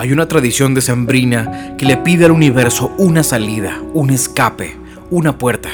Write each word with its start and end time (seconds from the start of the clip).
Hay 0.00 0.12
una 0.12 0.28
tradición 0.28 0.72
decembrina 0.72 1.74
que 1.76 1.84
le 1.84 1.98
pide 1.98 2.24
al 2.24 2.30
universo 2.30 2.90
una 2.96 3.22
salida, 3.22 3.82
un 3.92 4.08
escape, 4.08 4.74
una 5.10 5.36
puerta. 5.36 5.68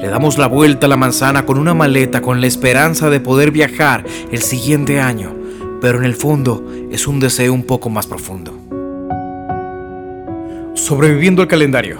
Le 0.00 0.08
damos 0.08 0.36
la 0.36 0.48
vuelta 0.48 0.86
a 0.86 0.88
la 0.88 0.96
manzana 0.96 1.46
con 1.46 1.58
una 1.58 1.72
maleta 1.72 2.22
con 2.22 2.40
la 2.40 2.48
esperanza 2.48 3.08
de 3.08 3.20
poder 3.20 3.52
viajar 3.52 4.04
el 4.32 4.42
siguiente 4.42 4.98
año, 4.98 5.32
pero 5.80 5.98
en 5.98 6.04
el 6.04 6.16
fondo 6.16 6.66
es 6.90 7.06
un 7.06 7.20
deseo 7.20 7.54
un 7.54 7.62
poco 7.62 7.88
más 7.88 8.08
profundo. 8.08 8.52
Sobreviviendo 10.74 11.40
al 11.40 11.46
calendario. 11.46 11.98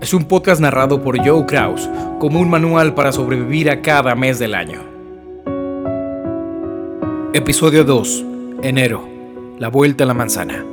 Es 0.00 0.14
un 0.14 0.26
podcast 0.26 0.60
narrado 0.60 1.02
por 1.02 1.18
Joe 1.18 1.46
Kraus 1.46 1.90
como 2.20 2.38
un 2.38 2.48
manual 2.48 2.94
para 2.94 3.10
sobrevivir 3.10 3.70
a 3.70 3.82
cada 3.82 4.14
mes 4.14 4.38
del 4.38 4.54
año. 4.54 4.78
Episodio 7.34 7.82
2. 7.82 8.24
Enero. 8.62 9.08
La 9.58 9.66
vuelta 9.66 10.04
a 10.04 10.06
la 10.06 10.14
manzana. 10.14 10.64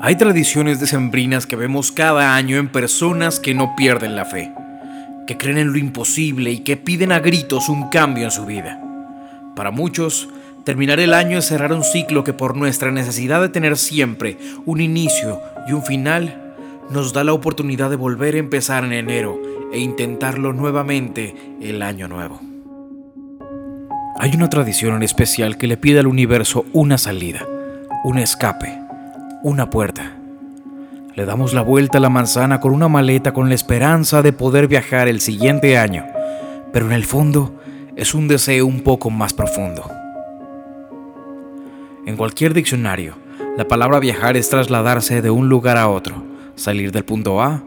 Hay 0.00 0.16
tradiciones 0.16 0.80
decembrinas 0.80 1.46
que 1.46 1.56
vemos 1.56 1.92
cada 1.92 2.34
año 2.34 2.56
en 2.56 2.68
personas 2.68 3.38
que 3.38 3.54
no 3.54 3.76
pierden 3.76 4.16
la 4.16 4.24
fe, 4.24 4.52
que 5.26 5.38
creen 5.38 5.56
en 5.56 5.72
lo 5.72 5.78
imposible 5.78 6.50
y 6.50 6.58
que 6.58 6.76
piden 6.76 7.12
a 7.12 7.20
gritos 7.20 7.68
un 7.68 7.88
cambio 7.90 8.24
en 8.24 8.30
su 8.30 8.44
vida. 8.44 8.82
Para 9.54 9.70
muchos, 9.70 10.28
terminar 10.64 10.98
el 10.98 11.14
año 11.14 11.38
es 11.38 11.46
cerrar 11.46 11.72
un 11.72 11.84
ciclo 11.84 12.24
que 12.24 12.32
por 12.32 12.56
nuestra 12.56 12.90
necesidad 12.90 13.40
de 13.40 13.48
tener 13.48 13.76
siempre 13.76 14.36
un 14.66 14.80
inicio 14.80 15.40
y 15.68 15.72
un 15.72 15.84
final, 15.84 16.54
nos 16.90 17.12
da 17.12 17.24
la 17.24 17.32
oportunidad 17.32 17.88
de 17.88 17.96
volver 17.96 18.34
a 18.34 18.38
empezar 18.38 18.84
en 18.84 18.92
enero 18.92 19.40
e 19.72 19.78
intentarlo 19.78 20.52
nuevamente 20.52 21.34
el 21.62 21.80
año 21.82 22.08
nuevo. 22.08 22.40
Hay 24.18 24.32
una 24.34 24.50
tradición 24.50 24.96
en 24.96 25.02
especial 25.02 25.56
que 25.56 25.66
le 25.66 25.76
pide 25.76 26.00
al 26.00 26.08
universo 26.08 26.66
una 26.72 26.98
salida, 26.98 27.46
un 28.04 28.18
escape 28.18 28.83
una 29.44 29.68
puerta. 29.68 30.16
Le 31.14 31.26
damos 31.26 31.52
la 31.52 31.60
vuelta 31.60 31.98
a 31.98 32.00
la 32.00 32.08
manzana 32.08 32.60
con 32.60 32.72
una 32.72 32.88
maleta 32.88 33.34
con 33.34 33.50
la 33.50 33.54
esperanza 33.54 34.22
de 34.22 34.32
poder 34.32 34.68
viajar 34.68 35.06
el 35.06 35.20
siguiente 35.20 35.76
año, 35.76 36.06
pero 36.72 36.86
en 36.86 36.92
el 36.92 37.04
fondo 37.04 37.54
es 37.94 38.14
un 38.14 38.26
deseo 38.26 38.66
un 38.66 38.80
poco 38.80 39.10
más 39.10 39.34
profundo. 39.34 39.84
En 42.06 42.16
cualquier 42.16 42.54
diccionario, 42.54 43.16
la 43.58 43.68
palabra 43.68 44.00
viajar 44.00 44.38
es 44.38 44.48
trasladarse 44.48 45.20
de 45.20 45.28
un 45.28 45.50
lugar 45.50 45.76
a 45.76 45.90
otro, 45.90 46.24
salir 46.54 46.90
del 46.90 47.04
punto 47.04 47.42
A 47.42 47.62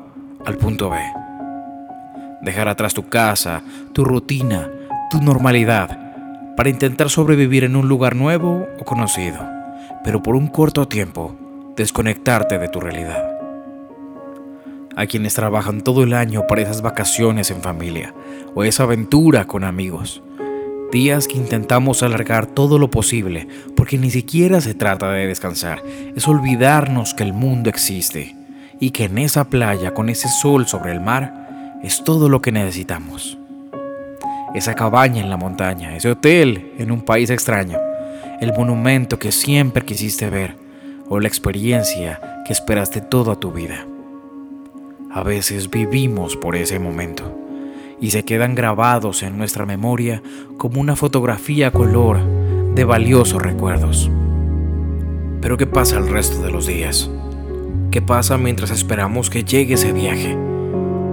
al 0.48 0.58
punto 0.58 0.90
B. 0.90 0.98
Dejar 2.42 2.70
atrás 2.70 2.96
tu 2.96 3.08
casa, 3.08 3.62
tu 3.94 4.04
rutina, 4.04 4.68
tu 5.12 5.22
normalidad, 5.22 6.56
para 6.58 6.70
intentar 6.70 7.12
sobrevivir 7.12 7.64
en 7.66 7.76
un 7.76 7.88
lugar 7.88 8.16
nuevo 8.16 8.66
o 8.80 8.84
conocido, 8.84 9.48
pero 10.04 10.24
por 10.24 10.36
un 10.36 10.48
corto 10.48 10.88
tiempo 10.88 11.36
desconectarte 11.78 12.58
de 12.58 12.68
tu 12.68 12.80
realidad. 12.80 13.38
Hay 14.96 15.06
quienes 15.06 15.36
trabajan 15.36 15.82
todo 15.82 16.02
el 16.02 16.14
año 16.14 16.48
para 16.48 16.64
esas 16.64 16.82
vacaciones 16.82 17.52
en 17.52 17.62
familia 17.62 18.16
o 18.56 18.64
esa 18.64 18.84
aventura 18.84 19.46
con 19.46 19.64
amigos. 19.64 20.24
Días 20.92 21.28
que 21.28 21.38
intentamos 21.38 22.02
alargar 22.02 22.48
todo 22.48 22.80
lo 22.80 22.90
posible 22.90 23.48
porque 23.76 24.00
ni 24.00 24.10
siquiera 24.10 24.60
se 24.60 24.74
trata 24.74 25.12
de 25.12 25.28
descansar, 25.28 25.84
es 26.16 26.28
olvidarnos 26.28 27.14
que 27.14 27.24
el 27.24 27.34
mundo 27.34 27.70
existe 27.70 28.36
y 28.80 28.90
que 28.90 29.04
en 29.04 29.20
esa 29.20 29.48
playa 29.48 29.94
con 29.94 30.10
ese 30.10 30.30
sol 30.30 30.66
sobre 30.66 30.94
el 30.94 31.00
mar 31.00 31.80
es 31.84 32.04
todo 32.04 32.28
lo 32.28 32.42
que 32.42 32.52
necesitamos. 32.52 33.38
Esa 34.56 34.74
cabaña 34.74 35.22
en 35.22 35.30
la 35.30 35.38
montaña, 35.38 35.96
ese 35.96 36.10
hotel 36.10 36.72
en 36.80 36.90
un 36.90 37.02
país 37.02 37.30
extraño, 37.30 37.78
el 38.42 38.52
monumento 38.54 39.20
que 39.20 39.32
siempre 39.32 39.86
quisiste 39.86 40.28
ver, 40.32 40.67
o 41.10 41.20
la 41.20 41.28
experiencia 41.28 42.20
que 42.46 42.54
esperaste 42.54 43.02
toda 43.02 43.36
tu 43.36 43.52
vida. 43.52 43.86
A 45.12 45.24
veces 45.24 45.70
vivimos 45.70 46.36
por 46.36 46.56
ese 46.56 46.80
momento 46.80 47.36
y 48.00 48.12
se 48.12 48.24
quedan 48.24 48.56
grabados 48.56 49.24
en 49.24 49.38
nuestra 49.38 49.66
memoria 49.66 50.22
como 50.58 50.80
una 50.80 50.96
fotografía 50.96 51.68
a 51.68 51.72
color 51.72 52.20
de 52.76 52.84
valiosos 52.84 53.42
recuerdos. 53.42 54.12
Pero 55.42 55.58
¿qué 55.58 55.66
pasa 55.66 55.98
el 55.98 56.08
resto 56.08 56.42
de 56.42 56.52
los 56.52 56.68
días? 56.68 57.10
¿Qué 57.92 58.02
pasa 58.02 58.38
mientras 58.38 58.70
esperamos 58.70 59.30
que 59.30 59.44
llegue 59.44 59.76
ese 59.76 59.94
viaje? 59.94 60.38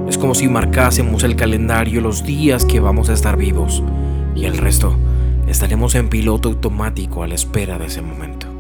Es 0.09 0.19
como 0.19 0.35
si 0.35 0.49
marcásemos 0.49 1.25
el 1.25 1.37
calendario 1.37 2.01
los 2.01 2.25
días 2.25 2.65
que 2.65 2.81
vamos 2.81 3.09
a 3.09 3.15
estar 3.15 3.37
vivos 3.37 3.83
y 4.35 4.45
el 4.45 4.59
resto 4.59 4.97
estaremos 5.47 5.95
en 5.95 6.09
piloto 6.09 6.49
automático 6.49 7.23
a 7.23 7.29
la 7.29 7.35
espera 7.35 7.79
de 7.79 7.87
ese 7.87 8.03
momento. 8.03 8.54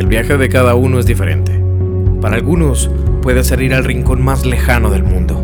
El 0.00 0.06
viaje 0.06 0.38
de 0.38 0.48
cada 0.48 0.76
uno 0.76 0.98
es 0.98 1.04
diferente. 1.04 1.62
Para 2.22 2.36
algunos 2.36 2.90
puede 3.20 3.44
ser 3.44 3.60
ir 3.60 3.74
al 3.74 3.84
rincón 3.84 4.22
más 4.22 4.46
lejano 4.46 4.88
del 4.88 5.02
mundo. 5.02 5.38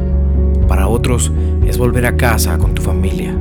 Para 0.67 0.89
otros 0.89 1.31
es 1.67 1.77
volver 1.77 2.07
a 2.07 2.17
casa 2.17 2.57
con 2.57 2.75
tu 2.75 2.81
familia. 2.81 3.37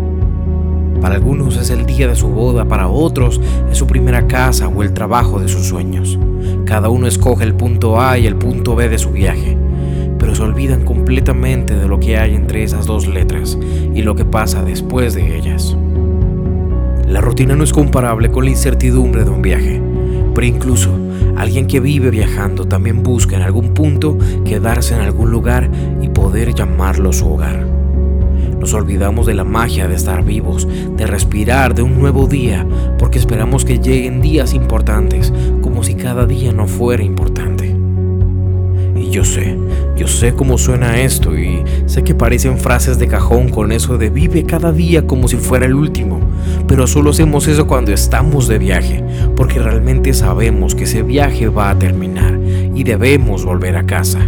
Para 0.99 1.15
algunos 1.15 1.55
es 1.55 1.69
el 1.69 1.85
día 1.85 2.09
de 2.09 2.17
su 2.17 2.27
boda, 2.27 2.65
para 2.65 2.89
otros 2.89 3.39
es 3.71 3.77
su 3.77 3.87
primera 3.87 4.27
casa 4.27 4.67
o 4.67 4.83
el 4.83 4.91
trabajo 4.91 5.39
de 5.39 5.47
sus 5.47 5.65
sueños. 5.65 6.19
Cada 6.65 6.89
uno 6.89 7.07
escoge 7.07 7.45
el 7.45 7.53
punto 7.53 8.01
A 8.01 8.17
y 8.17 8.27
el 8.27 8.35
punto 8.35 8.75
B 8.75 8.89
de 8.89 8.97
su 8.97 9.11
viaje, 9.11 9.57
pero 10.19 10.35
se 10.35 10.43
olvidan 10.43 10.83
completamente 10.83 11.77
de 11.77 11.87
lo 11.87 11.97
que 11.97 12.17
hay 12.17 12.35
entre 12.35 12.61
esas 12.61 12.85
dos 12.87 13.07
letras 13.07 13.57
y 13.93 14.01
lo 14.01 14.15
que 14.15 14.25
pasa 14.25 14.63
después 14.63 15.13
de 15.13 15.37
ellas. 15.37 15.77
La 17.07 17.21
rutina 17.21 17.55
no 17.55 17.63
es 17.63 17.71
comparable 17.71 18.29
con 18.31 18.43
la 18.43 18.51
incertidumbre 18.51 19.23
de 19.23 19.29
un 19.29 19.41
viaje, 19.41 19.81
pero 20.33 20.45
incluso 20.45 21.04
Alguien 21.35 21.67
que 21.67 21.79
vive 21.79 22.09
viajando 22.09 22.65
también 22.65 23.03
busca 23.03 23.35
en 23.35 23.41
algún 23.41 23.73
punto 23.73 24.17
quedarse 24.45 24.95
en 24.95 25.01
algún 25.01 25.31
lugar 25.31 25.69
y 26.01 26.09
poder 26.09 26.53
llamarlo 26.53 27.11
su 27.11 27.27
hogar. 27.27 27.65
Nos 28.59 28.73
olvidamos 28.73 29.25
de 29.27 29.33
la 29.33 29.43
magia 29.43 29.87
de 29.87 29.95
estar 29.95 30.23
vivos, 30.23 30.67
de 30.97 31.05
respirar, 31.05 31.75
de 31.75 31.81
un 31.81 31.99
nuevo 31.99 32.25
día, 32.25 32.65
porque 32.97 33.19
esperamos 33.19 33.65
que 33.65 33.79
lleguen 33.79 34.21
días 34.21 34.53
importantes, 34.53 35.33
como 35.61 35.83
si 35.83 35.95
cada 35.95 36.25
día 36.25 36.51
no 36.51 36.67
fuera 36.67 37.03
importante. 37.03 37.75
Y 38.95 39.09
yo 39.09 39.23
sé, 39.23 39.57
yo 39.95 40.07
sé 40.07 40.33
cómo 40.33 40.57
suena 40.57 40.99
esto 40.99 41.37
y 41.37 41.63
sé 41.85 42.03
que 42.03 42.13
parecen 42.13 42.57
frases 42.57 42.99
de 42.99 43.07
cajón 43.07 43.49
con 43.49 43.71
eso 43.71 43.97
de 43.97 44.09
vive 44.09 44.43
cada 44.43 44.73
día 44.73 45.07
como 45.07 45.27
si 45.27 45.37
fuera 45.37 45.65
el 45.65 45.73
último, 45.73 46.19
pero 46.67 46.85
solo 46.85 47.11
hacemos 47.11 47.47
eso 47.47 47.65
cuando 47.65 47.93
estamos 47.93 48.47
de 48.47 48.59
viaje, 48.59 49.03
porque 49.35 49.59
realmente 49.59 50.13
sabemos 50.13 50.75
que 50.75 50.83
ese 50.83 51.01
viaje 51.01 51.47
va 51.47 51.69
a 51.69 51.79
terminar 51.79 52.37
y 52.75 52.83
debemos 52.83 53.45
volver 53.45 53.77
a 53.77 53.85
casa. 53.85 54.19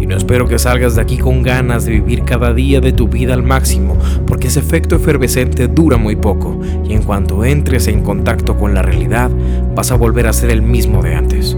Y 0.00 0.06
no 0.06 0.16
espero 0.16 0.46
que 0.46 0.58
salgas 0.58 0.94
de 0.94 1.02
aquí 1.02 1.16
con 1.16 1.42
ganas 1.42 1.86
de 1.86 1.92
vivir 1.92 2.24
cada 2.24 2.52
día 2.52 2.80
de 2.80 2.92
tu 2.92 3.08
vida 3.08 3.34
al 3.34 3.42
máximo, 3.42 3.96
porque 4.26 4.48
ese 4.48 4.60
efecto 4.60 4.96
efervescente 4.96 5.66
dura 5.66 5.96
muy 5.96 6.16
poco. 6.16 6.60
Y 6.86 6.92
en 6.92 7.02
cuanto 7.02 7.44
entres 7.44 7.88
en 7.88 8.02
contacto 8.02 8.56
con 8.56 8.74
la 8.74 8.82
realidad 8.82 9.30
vas 9.74 9.90
a 9.92 9.96
volver 9.96 10.26
a 10.26 10.32
ser 10.32 10.50
el 10.50 10.62
mismo 10.62 11.02
de 11.02 11.14
antes 11.14 11.56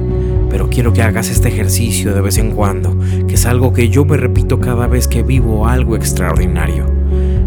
pero 0.50 0.68
quiero 0.68 0.92
que 0.92 1.02
hagas 1.02 1.30
este 1.30 1.48
ejercicio 1.48 2.12
de 2.12 2.20
vez 2.20 2.36
en 2.38 2.50
cuando, 2.50 2.98
que 3.26 3.34
es 3.34 3.46
algo 3.46 3.72
que 3.72 3.88
yo 3.88 4.04
me 4.04 4.16
repito 4.16 4.60
cada 4.60 4.86
vez 4.86 5.08
que 5.08 5.22
vivo 5.22 5.66
algo 5.66 5.96
extraordinario. 5.96 6.84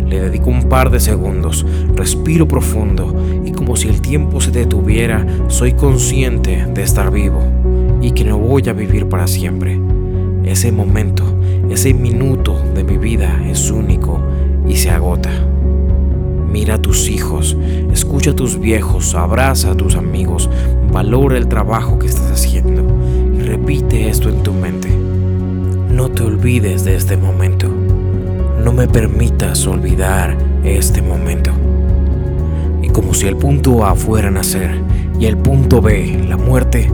Le 0.08 0.22
dedico 0.22 0.50
un 0.50 0.69
par 0.69 0.90
de 0.90 1.00
segundos, 1.00 1.66
respiro 1.96 2.47
profundo 2.47 3.16
y 3.46 3.52
como 3.52 3.75
si 3.75 3.90
el 3.90 4.02
tiempo 4.02 4.41
se 4.41 4.52
detuviera, 4.52 5.25
soy 5.47 5.74
consciente 5.74 6.66
de 6.74 6.84
estar 6.84 7.12
vivo 7.12 7.41
y 8.02 8.12
que 8.12 8.24
no 8.24 8.38
voy 8.38 8.68
a 8.69 8.74
vivir 8.74 9.08
para 9.08 9.28
siempre. 9.28 9.80
Ese 10.44 10.72
momento, 10.72 11.24
ese 11.70 11.94
minuto 11.94 12.61
de 12.73 12.84
mi 12.84 12.97
vida 12.97 13.41
es 13.50 13.70
único 13.72 14.22
y 14.67 14.76
se 14.76 14.91
agota. 14.91 15.29
Mira 16.53 16.76
a 16.76 16.78
tus 16.78 17.09
hijos, 17.09 17.58
escucha 17.91 18.29
a 18.29 18.35
tus 18.35 18.59
viejos, 18.59 19.16
abraza 19.16 19.72
a 19.72 19.76
tus 19.76 19.96
amigos, 19.96 20.52
valora 20.91 21.35
el 21.35 21.47
trabajo 21.47 21.97
que 21.97 22.05
estás 22.05 22.29
haciendo 22.29 22.85
y 23.35 23.40
repite 23.40 24.08
esto 24.08 24.29
en 24.29 24.44
tu 24.44 24.53
mente. 24.53 24.88
No 24.88 26.09
te 26.09 26.22
olvides 26.22 26.85
de 26.85 26.96
este 26.96 27.17
momento. 27.17 27.67
No 28.64 28.72
me 28.72 28.88
permitas 28.88 29.66
olvidar 29.66 30.38
este 30.64 31.02
momento. 31.02 31.50
Y 32.84 32.90
como 32.90 33.16
si 33.16 33.26
el 33.26 33.35
punto 33.35 33.84
A 33.84 33.96
fuera 33.96 34.29
nacer 34.29 34.79
y 35.20 35.26
el 35.26 35.38
punto 35.38 35.82
B, 35.82 36.23
la 36.29 36.38
muerte, 36.38 36.88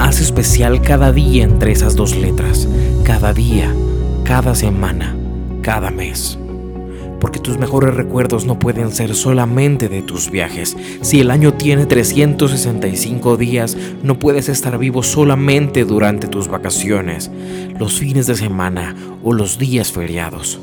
haz 0.00 0.20
especial 0.20 0.82
cada 0.82 1.12
día 1.12 1.44
entre 1.44 1.70
esas 1.70 1.94
dos 1.94 2.16
letras, 2.16 2.68
cada 3.04 3.32
día, 3.32 3.72
cada 4.24 4.56
semana, 4.56 5.14
cada 5.62 5.92
mes 5.92 6.36
porque 7.20 7.38
tus 7.38 7.58
mejores 7.58 7.94
recuerdos 7.94 8.46
no 8.46 8.58
pueden 8.58 8.92
ser 8.92 9.14
solamente 9.14 9.88
de 9.88 10.02
tus 10.02 10.30
viajes. 10.30 10.76
Si 11.00 11.20
el 11.20 11.30
año 11.30 11.54
tiene 11.54 11.86
365 11.86 13.36
días, 13.36 13.76
no 14.02 14.18
puedes 14.18 14.48
estar 14.48 14.78
vivo 14.78 15.02
solamente 15.02 15.84
durante 15.84 16.28
tus 16.28 16.48
vacaciones, 16.48 17.30
los 17.78 17.98
fines 17.98 18.26
de 18.26 18.36
semana 18.36 18.94
o 19.22 19.32
los 19.32 19.58
días 19.58 19.92
feriados. 19.92 20.60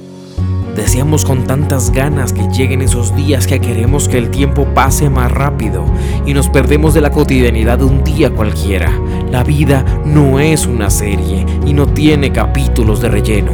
Deseamos 0.82 1.26
con 1.26 1.44
tantas 1.44 1.92
ganas 1.92 2.34
que 2.34 2.48
lleguen 2.48 2.82
esos 2.82 3.16
días 3.16 3.46
que 3.46 3.60
queremos 3.60 4.10
que 4.10 4.18
el 4.18 4.32
tiempo 4.32 4.66
pase 4.74 5.12
más 5.12 5.32
rápido 5.32 5.86
y 6.26 6.34
nos 6.34 6.50
perdemos 6.50 6.96
de 6.96 7.02
la 7.02 7.12
cotidianidad 7.12 7.78
de 7.78 7.84
un 7.84 8.04
día 8.04 8.32
cualquiera. 8.32 8.92
La 9.30 9.44
vida 9.44 9.86
no 10.06 10.40
es 10.40 10.66
una 10.66 10.90
serie 10.90 11.46
y 11.68 11.74
no 11.74 11.86
tiene 11.86 12.32
capítulos 12.32 13.00
de 13.00 13.10
relleno. 13.10 13.52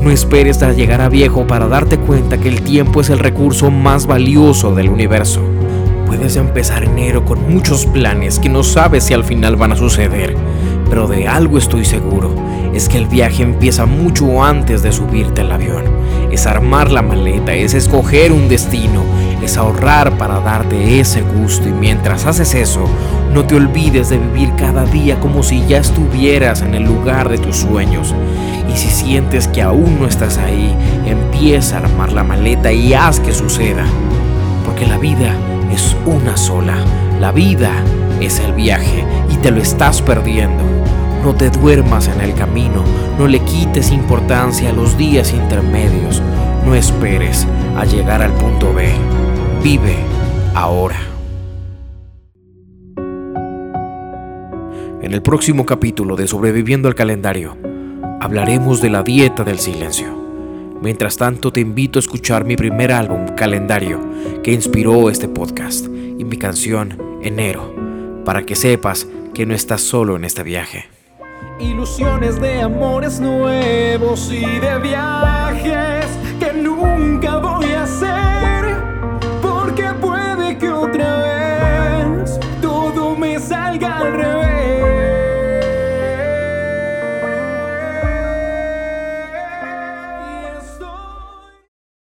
No 0.00 0.10
esperes 0.10 0.62
a 0.62 0.72
llegar 0.72 1.02
a 1.02 1.10
viejo 1.10 1.46
para 1.46 1.68
darte 1.68 1.98
cuenta 1.98 2.38
que 2.38 2.48
el 2.48 2.62
tiempo 2.62 3.02
es 3.02 3.10
el 3.10 3.18
recurso 3.18 3.70
más 3.70 4.06
valioso 4.06 4.74
del 4.74 4.88
universo. 4.88 5.42
Puedes 6.06 6.36
empezar 6.36 6.84
enero 6.84 7.26
con 7.26 7.46
muchos 7.52 7.84
planes 7.84 8.38
que 8.38 8.48
no 8.48 8.62
sabes 8.62 9.04
si 9.04 9.12
al 9.12 9.24
final 9.24 9.56
van 9.56 9.72
a 9.72 9.76
suceder, 9.76 10.34
pero 10.88 11.06
de 11.06 11.28
algo 11.28 11.58
estoy 11.58 11.84
seguro, 11.84 12.34
es 12.72 12.88
que 12.88 12.96
el 12.96 13.06
viaje 13.06 13.42
empieza 13.42 13.84
mucho 13.84 14.42
antes 14.42 14.82
de 14.82 14.92
subirte 14.92 15.42
al 15.42 15.52
avión. 15.52 15.99
Es 16.40 16.46
armar 16.46 16.90
la 16.90 17.02
maleta, 17.02 17.52
es 17.52 17.74
escoger 17.74 18.32
un 18.32 18.48
destino, 18.48 19.04
es 19.42 19.58
ahorrar 19.58 20.16
para 20.16 20.40
darte 20.40 20.98
ese 20.98 21.20
gusto 21.20 21.68
y 21.68 21.72
mientras 21.72 22.24
haces 22.24 22.54
eso, 22.54 22.86
no 23.34 23.44
te 23.44 23.56
olvides 23.56 24.08
de 24.08 24.16
vivir 24.16 24.54
cada 24.56 24.86
día 24.86 25.20
como 25.20 25.42
si 25.42 25.66
ya 25.66 25.76
estuvieras 25.76 26.62
en 26.62 26.74
el 26.74 26.84
lugar 26.84 27.28
de 27.28 27.36
tus 27.36 27.56
sueños. 27.56 28.14
Y 28.72 28.78
si 28.78 28.88
sientes 28.88 29.48
que 29.48 29.60
aún 29.60 30.00
no 30.00 30.06
estás 30.06 30.38
ahí, 30.38 30.74
empieza 31.04 31.76
a 31.76 31.80
armar 31.80 32.10
la 32.10 32.24
maleta 32.24 32.72
y 32.72 32.94
haz 32.94 33.20
que 33.20 33.34
suceda. 33.34 33.84
Porque 34.64 34.86
la 34.86 34.96
vida 34.96 35.34
es 35.70 35.94
una 36.06 36.38
sola. 36.38 36.78
La 37.20 37.32
vida 37.32 37.70
es 38.18 38.38
el 38.38 38.54
viaje 38.54 39.04
y 39.28 39.36
te 39.36 39.50
lo 39.50 39.60
estás 39.60 40.00
perdiendo. 40.00 40.79
No 41.22 41.34
te 41.34 41.50
duermas 41.50 42.08
en 42.08 42.22
el 42.22 42.34
camino, 42.34 42.82
no 43.18 43.28
le 43.28 43.40
quites 43.40 43.92
importancia 43.92 44.70
a 44.70 44.72
los 44.72 44.96
días 44.96 45.34
intermedios, 45.34 46.22
no 46.64 46.74
esperes 46.74 47.46
a 47.76 47.84
llegar 47.84 48.22
al 48.22 48.32
punto 48.32 48.72
B. 48.72 48.90
Vive 49.62 49.96
ahora. 50.54 50.96
En 55.02 55.12
el 55.12 55.20
próximo 55.20 55.66
capítulo 55.66 56.16
de 56.16 56.26
Sobreviviendo 56.26 56.88
al 56.88 56.94
Calendario, 56.94 57.56
hablaremos 58.20 58.80
de 58.80 58.88
la 58.88 59.02
dieta 59.02 59.44
del 59.44 59.58
silencio. 59.58 60.08
Mientras 60.80 61.18
tanto, 61.18 61.52
te 61.52 61.60
invito 61.60 61.98
a 61.98 62.00
escuchar 62.00 62.46
mi 62.46 62.56
primer 62.56 62.92
álbum, 62.92 63.26
Calendario, 63.36 64.00
que 64.42 64.52
inspiró 64.52 65.10
este 65.10 65.28
podcast, 65.28 65.84
y 65.86 66.24
mi 66.24 66.38
canción, 66.38 66.96
Enero, 67.22 67.74
para 68.24 68.44
que 68.44 68.54
sepas 68.54 69.06
que 69.34 69.44
no 69.44 69.54
estás 69.54 69.82
solo 69.82 70.16
en 70.16 70.24
este 70.24 70.42
viaje. 70.42 70.99
Ilusiones 71.60 72.40
de 72.40 72.62
amores 72.62 73.20
nuevos 73.20 74.30
y 74.32 74.40
de 74.40 74.78
viajes 74.78 76.19